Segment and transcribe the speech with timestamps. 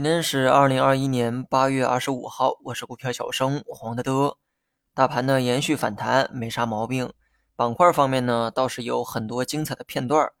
[0.00, 4.38] 今天是二零二一年八月二十五号，我是股票小生黄德德。
[4.94, 7.12] 大盘呢延续反弹，没啥毛病。
[7.54, 10.32] 板块方面呢倒是有很多精彩的片段。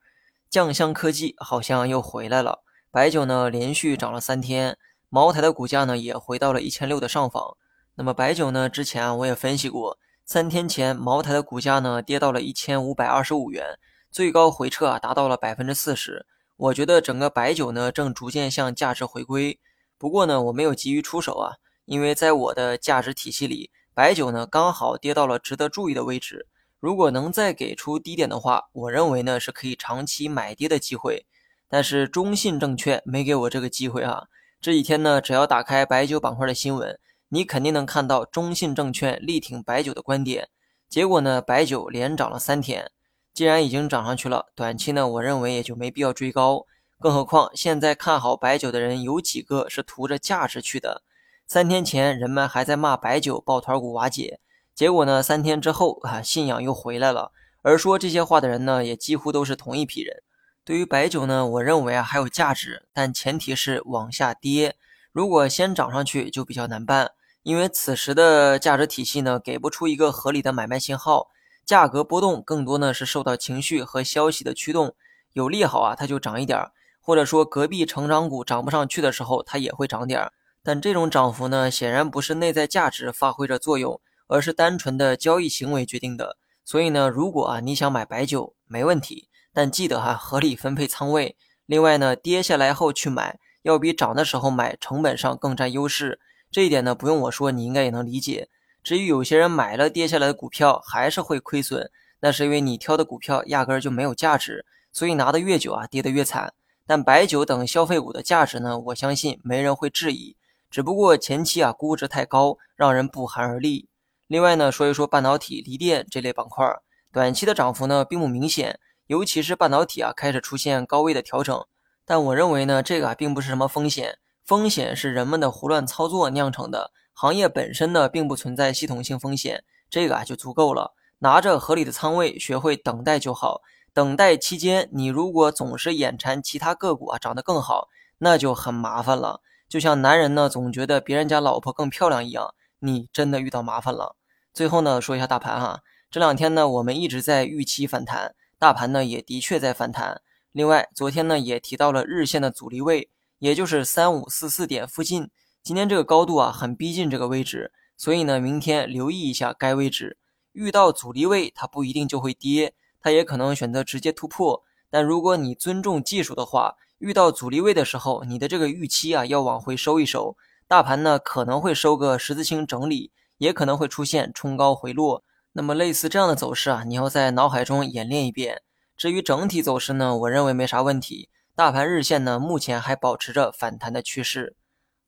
[0.48, 2.60] 酱香科技好像又回来了，
[2.90, 4.78] 白酒呢连续涨了三天，
[5.10, 7.58] 茅台的股价呢也回到了一千六的上方。
[7.96, 13.78] 那么白酒呢，之前啊我也分析过，三天前茅台的股价呢跌到了一千五百二十五元，
[14.10, 16.24] 最高回撤啊达到了百分之四十。
[16.60, 19.58] 我觉得整个白酒呢正逐渐向价值回归，
[19.96, 26.46] 不过呢我没有急于出手啊，因为在我的价值体系里，白酒呢刚好跌到了值得注意的位置。
[26.78, 31.24] 如果能再给出低点的话，我认为呢是可以长期买跌的机会。
[31.66, 34.24] 但是中信证券没给我这个机会啊！
[34.60, 36.98] 这几天呢，只要打开白酒板块的新闻，
[37.30, 40.50] 你肯定能看到中信证券力挺白酒的观点。
[40.90, 42.90] 结果呢，白酒连涨了三天。
[43.32, 46.66] 既然已经涨上去了，短期呢，我认为也就没必要追高。
[46.98, 51.02] 更何况现在看好白酒的人有几个是图着价值去的？
[51.46, 54.40] 三天前人们还在骂白酒抱团股瓦解，
[54.74, 57.32] 结果呢，三天之后啊，信仰又回来了。
[57.62, 60.22] 而说这些话的人呢，也几乎都是同一批人。
[60.64, 64.76] 对于白酒呢，我认为啊还有价值，但前提是往下跌。
[65.12, 67.12] 如果先涨上去就比较难办，
[67.42, 71.28] 因为此时的价值体系呢，给不出一个合理的买卖信号。
[71.70, 74.96] 价格波动更多呢是受到情绪和消息的驱动，
[75.34, 80.32] 有利好啊，它就涨一点儿；或者说隔壁成长股涨不上去的时候，它也会涨点儿。
[80.64, 86.36] 但这种涨幅呢，显然不是内在价值发挥着作用，而是单纯的交易行为决定的。
[86.64, 91.36] 所以呢，如果啊你想买白酒，没问题，但记得哈合理分配仓位。
[91.66, 96.18] 另外呢，跌下来后去买，要比涨的时候买成本上更占优势。
[96.50, 98.48] 这一点呢，不用我说，你应该也能理解。
[98.90, 106.54] 至于有些人买了跌下来的股票还是会亏损，那是因为你挑的股票压根儿就没有价值，所以拿的越久啊，跌得越惨。
[106.88, 110.34] 但白酒等消费股的价值呢，我相信没人会质疑，
[110.72, 113.88] 只不过前期啊估值太高，让人不寒而栗。
[114.26, 116.66] 另外呢，说一说半导体、锂电这类板块，
[117.12, 121.64] 短期的涨幅呢并不明显，尤其是半导体啊开始出现高位的调整。
[122.04, 126.90] 但我认为呢，这个啊并不是什么风险，风险是人们的胡乱操作酿成的。
[127.20, 130.94] 行业本身呢，并不存在系统性风险，这个啊就足够了。
[131.18, 133.60] 拿着合理的仓位，学会等待就好。
[133.92, 139.42] 等待期间，你如果总是眼馋其他个股啊涨得更好，那就很麻烦了。
[139.68, 144.16] 就像男人呢总觉得别人家老婆更漂亮一样，你真的遇到麻烦了。
[144.54, 145.80] 最后呢，说一下大盘哈，
[146.10, 150.22] 这两天呢我们一直在预期反弹，大盘呢也的确在反弹。
[150.52, 153.10] 另外，昨天呢也提到了日线的阻力位，
[153.40, 155.28] 也就是三五四四点附近。
[155.62, 160.16] 今天这个高度啊，很逼近这个位置，所以呢，明天留意一下该位置。
[160.52, 164.62] 遇到阻力位，它不一定就会跌，它也可能选择直接突破。
[164.88, 170.34] 但如果你尊重技术的话，遇到阻力位的时候，你的这个预期啊，要往回收一收。
[170.66, 175.22] 大盘呢，可能会收个十字星整理，也可能会出现冲高回落。
[175.52, 178.62] 那么类似这样的走势啊，你要在脑海中演练一遍。
[178.96, 181.28] 至于整体走势呢，我认为没啥问题。
[181.54, 184.56] 大盘日线呢，目前还保持着反弹的趋势。